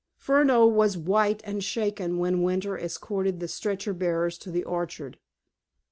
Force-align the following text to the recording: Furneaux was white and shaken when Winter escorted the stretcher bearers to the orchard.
Furneaux 0.17 0.65
was 0.65 0.97
white 0.97 1.41
and 1.45 1.63
shaken 1.63 2.17
when 2.17 2.41
Winter 2.41 2.75
escorted 2.75 3.39
the 3.39 3.47
stretcher 3.47 3.93
bearers 3.93 4.39
to 4.39 4.49
the 4.49 4.63
orchard. 4.63 5.19